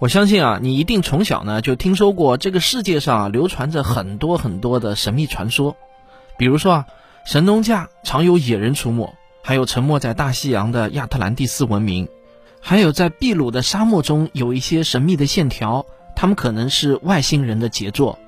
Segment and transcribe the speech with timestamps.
[0.00, 5.76] 我相信啊，你一定从小呢就听说过这个世界上流传着很多很多的神秘传说，
[6.36, 6.86] 比如说啊，
[7.24, 12.08] 神农架常有野人出没，还有沉没在大西洋的亚特兰蒂斯文明，
[12.60, 18.18] 还有在秘鲁的沙漠中有一些神秘的线条，他们可能是外星人的杰作，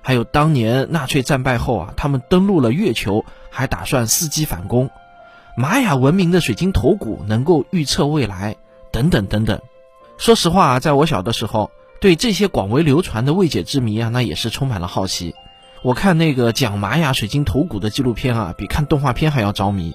[0.00, 4.88] 还有当年纳粹战败后啊，他们登陆了月球，还打算伺机反攻，
[5.56, 8.56] 玛雅文明的水晶头骨能够预测未来，
[8.90, 9.60] 等等等等。
[10.20, 15.34] 说实话啊，在我小的时候，对这些广为流传的未解之谜啊，那也是充满了好奇。
[15.80, 19.94] 我看那个讲玛雅水晶头骨的纪录片啊，比看动画片还要着迷。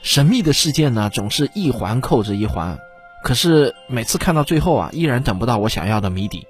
[0.00, 2.78] 神秘的事件呢，总是一环扣着一环。
[3.22, 6.46] 可是每次看到最后啊，依然等不到我想要的谜底。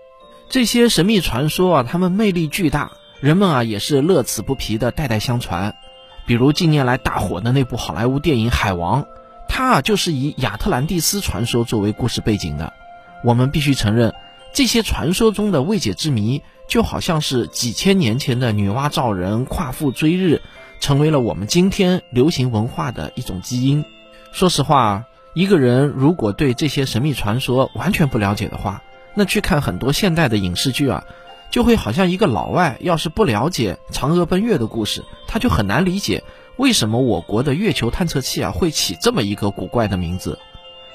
[0.48, 5.74] 这些神秘传说啊，他们魅力巨大，人们啊也是乐此不疲的代代相传。
[6.26, 9.02] 比如近年来大火的那部好莱坞电影《海王》，
[9.48, 12.72] 它啊就是以亚特兰蒂斯传说作为故事背景的。
[13.26, 14.14] 我们必须承认，
[14.52, 20.42] 这些传说中的未解之谜，就好像是几千年前的女娲造人、夸父追日，
[20.78, 23.84] 成为了我们今天流行文化的一种基因。
[24.30, 28.84] 说实话，一个人如果对这些神秘传说完全不了解的话，
[29.16, 31.02] 那去看很多现代的影视剧啊，
[31.50, 36.22] 就会好像一个老外要是不了解嫦娥奔月的故事，他就很难理解
[36.58, 40.38] 为什么我国的月球探测器啊会起这么一个古怪的名字。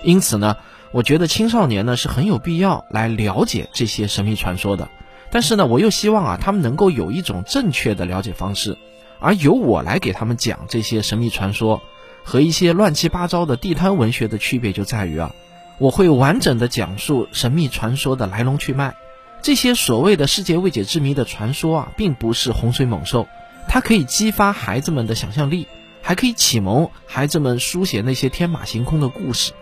[0.02, 0.56] 因此呢。
[0.94, 4.89] 我觉得青少年呢是很有必要来了解这些神秘传说的，
[5.31, 8.78] 但是呢，我又希望啊他们能够有一种正确的了解方式，
[9.19, 11.81] 而由我来给他们讲这些神秘传说，
[12.25, 15.34] 和一些乱七八糟的地摊文学的区别就在于啊，
[15.78, 18.94] 我会完整的讲述神秘传说的来龙去脉，
[19.42, 23.30] 这些所谓的世界未解之谜的传说啊，并不是洪水猛兽，
[23.69, 25.67] 它可以激发孩子们的想象力，
[26.02, 29.53] 还可以启蒙孩子们书写那些天马行空的故事。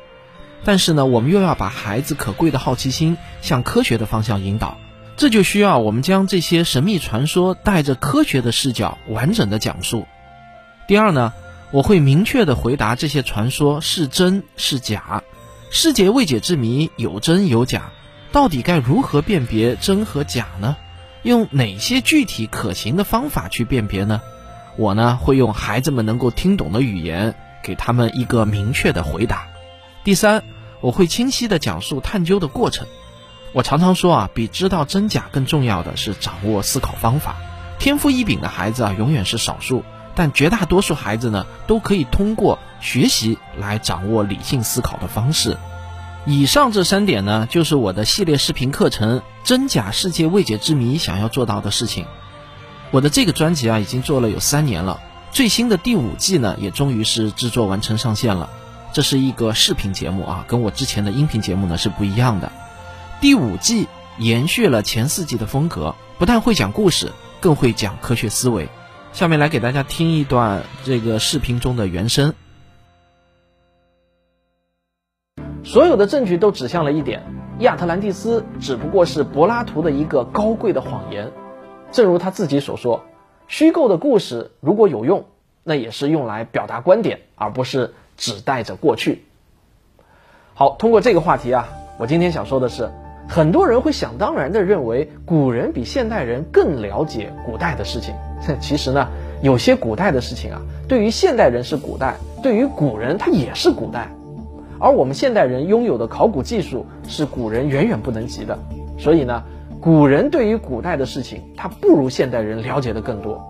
[0.64, 4.78] 但是呢，我们又要把孩子可贵的好奇心向科学的方向引导，
[5.18, 10.06] 这就需要我们将这些神秘传说带着科学的视角完整的讲述。
[10.88, 11.34] 第二呢，
[11.72, 15.24] 我会明确的回答这些传说是真是假，
[15.72, 17.92] 世界未解之谜有真有假，
[18.32, 20.76] 到底该如何辨别真和假呢？
[21.24, 24.22] 用哪些具体可行的方法去辨别呢？
[24.78, 29.49] 我呢会用孩子们能够听懂的语言，给他们一个明确的回答。
[30.04, 30.44] 第三，
[30.80, 32.88] 我会清晰地讲述探究的过程。
[33.52, 37.36] 我常常说啊，比知道真假更重要的是掌握思考方法。
[37.80, 39.84] 天赋异禀的孩子啊，永远是少数，
[40.16, 45.58] 但绝大多数孩子呢，都可以通过学习来掌握理性思考的方式。
[46.26, 52.06] 以上这三点呢，就是我的系列视频课程《真假世界未解之谜》想要做到的事情。
[52.92, 55.00] 我的这个专辑啊，已经做了有三年了，
[55.32, 58.50] 最新的第五季呢，也终于是制作完成上线了。
[58.92, 62.52] 这是一个视频节目啊，跟我之前的音频节目呢是不一样的。
[63.22, 68.68] 第五季延续了前四季的风格，不但会讲故事，更会讲科学思维。
[69.14, 72.34] 下面来给大家听一段这个视频中的原声。
[75.64, 77.22] 所有的证据都指向了一点：
[77.60, 81.32] 亚特兰蒂斯只不过是柏拉图的一个高贵的谎言。
[81.92, 83.06] 正如他自己所说，
[83.48, 85.26] 虚构的故事如果有用，
[85.64, 87.94] 那也是用来表达观点，而不是。
[88.20, 89.24] 只带着过去。
[90.54, 92.90] 好，通过这个话题啊，我今天想说的是，
[93.30, 98.14] 很多人会想当然的认为古人比现代人更了解古代的事情。
[98.60, 99.08] 其实呢，
[99.42, 104.12] 有些古代的事情啊，对于现代人是古代，对于古人他也是古代。
[104.80, 108.60] 而我们现代人拥有的考古技术是古人远远不能及的。
[108.98, 109.44] 所以呢，
[109.80, 113.42] 古人对于古代的事情，他不如现代人了解的更多。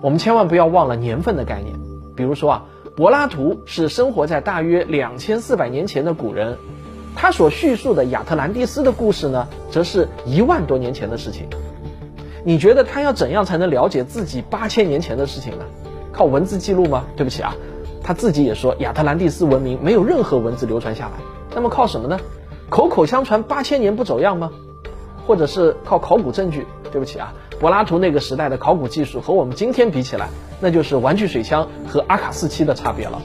[0.00, 1.76] 我们千万不要忘了年份的概念，
[2.16, 2.64] 比如说啊。
[2.96, 6.58] 柏拉图是生活在大约两千四百年前的古人，
[7.14, 11.48] 他所叙述的亚特兰蒂斯的故事呢，则是一万多年前的事情。
[12.44, 15.64] 你觉得他要怎样才能了解自己八千年前的事情呢？
[16.12, 17.04] 靠文字记录吗？
[17.16, 17.54] 对不起啊，
[18.02, 21.12] 他自己也说亚特兰蒂斯文明没有任何文字流传下来。
[21.54, 22.18] 那么靠什么呢？
[22.68, 24.50] 口口相传八千年不走样吗？
[25.26, 26.66] 或者是靠考古证据？
[26.90, 27.32] 对不起啊。
[27.60, 30.30] 柏拉图那个时代的考古技术和我们今天比起来，
[30.60, 33.20] 那就是玩具水枪和阿卡四七的差别了。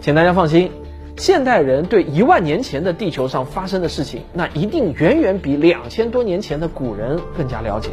[0.00, 0.70] 请大家放心，
[1.16, 7.90] 现代人对一万年前的地球上发生的事情，那一定远远比两千多年前的古人更加了解。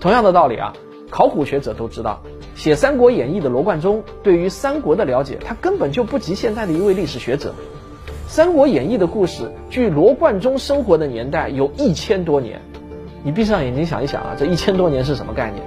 [0.00, 0.72] 同样的道理啊，
[1.10, 2.22] 考古学者都知道，
[2.54, 7.50] 写《三国演义》的罗贯中对于三国的了解，他根本就不及现在的一位历史学者。
[8.26, 12.62] 《三国演义》的故事距罗贯中生活的年代有一千多年。
[13.26, 15.60] 你闭上眼睛想一想啊，这一千多年是什么概念？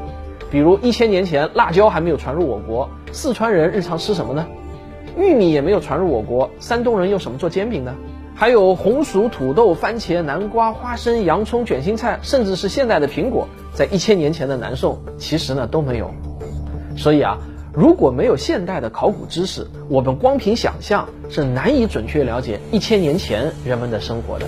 [0.49, 4.47] 比如一千年前辣椒还没有传入我国，四川人日常吃什么呢？
[5.17, 7.93] 玉米也没有传入我国，山东人用什么做煎饼呢？
[8.33, 16.11] 还有红薯、土豆、番茄、南瓜、花生、洋葱、卷心菜，甚至是现代的苹果，在一千年前的南宋，其实呢都没有。
[16.95, 17.39] 所以啊，
[17.73, 24.45] 如果没有现代的考古知识，我们光凭想象是难以准确了解一千年前人们的生活的。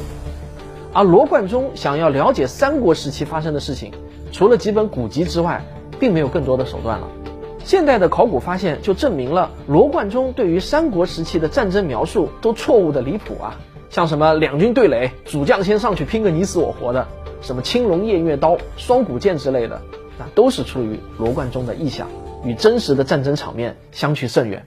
[0.94, 3.94] 而罗贯中想要了解三国时期发生的事情，
[4.32, 5.64] 除了几本古籍之外，
[6.00, 7.08] 并没有更多的手段了。
[7.64, 13.56] 现代的考古发现就证明了罗贯中对于三国时期的战争描述都错误的离谱啊！
[13.90, 17.08] 像什么两军对垒，主将先上去拼个你死我活的，
[17.42, 19.80] 什么青龙偃月刀、双股剑之类的，
[20.18, 22.08] 那都是出于罗贯中的臆想，
[22.44, 24.66] 与真实的战争场面相去甚远。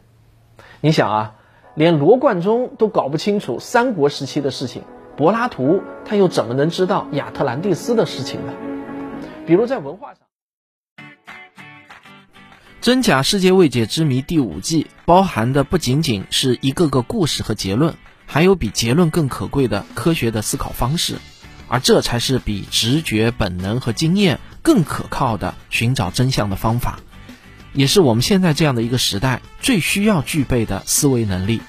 [0.80, 1.34] 你想啊，
[1.74, 4.82] 连罗贯中都搞不清楚三国时期的事情，
[5.16, 8.52] 柏拉图他又怎么能知道亚特兰蒂斯的事情呢？
[9.46, 10.18] 比如在文化上。
[12.80, 17.94] 真假世界未解之谜第五季包含的不仅仅是一个个故事和结论，
[18.26, 21.16] 还有比结论更可贵的科学的思考方式，
[21.68, 26.98] 而这才是比直觉、本能和经验更可靠的寻找真相的方法，
[27.72, 31.62] 也是我们现在这样的一个时代最需要具备的思维能力。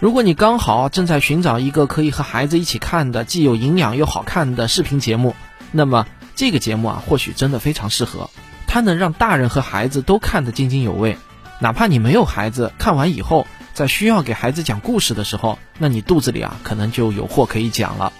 [0.00, 5.34] 如果你刚好正在寻找一个可以和孩子一起看的既有营养又好看的视频节目，
[5.72, 6.06] 那么
[6.36, 8.30] 这个节目啊，或许真的非常适合。
[8.68, 11.18] 它能让大人和孩子都看得津津有味，
[11.58, 18.12] 哪怕你没有孩子，看完以后，在需要给孩子讲故事的时候，那你肚子里啊可能就有货可以讲了。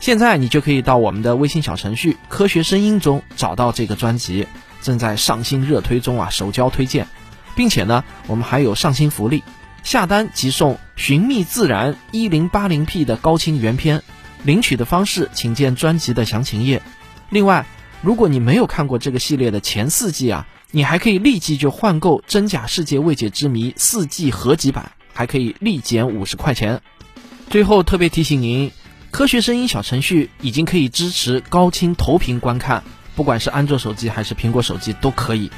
[0.00, 4.46] 现在你就可以到我们的微信小程序“科学声音”中找到这个专辑，
[4.82, 7.06] 正在上新热推中啊，首交推荐，
[7.56, 9.42] 并且呢，我们还有上新福利，
[9.88, 14.02] 下单即送《寻觅自然》一零八零 P 的高清原片，
[14.42, 16.82] 领取的方式请见专辑的详情页。
[17.30, 17.64] 另外。
[18.02, 26.80] 如果你没有看过这个系列的前四季啊，你还可以立即就换购《真假世界未解之谜》四季合集版，还可以立减五十块钱。
[27.50, 28.70] 最后特别提醒您，
[29.10, 32.84] 科学声音小程序已经可以支持高清投屏观看，
[33.16, 35.50] 不管是安卓手机还是苹果手机都可以。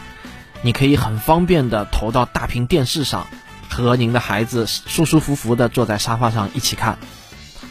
[0.63, 3.27] 你可以很方便的投到大屏电视上，
[3.71, 6.99] 和您的孩子舒舒服服的坐在沙发上一起看。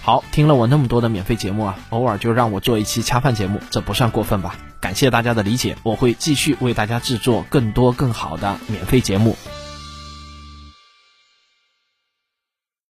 [0.02, 4.56] 好，听了我那么多的免费节目啊，偶尔就让我做一期恰饭节目，这不算过分吧？
[4.80, 9.36] 感谢大家的理解，我会继续为大家制作更多更好的免费节目。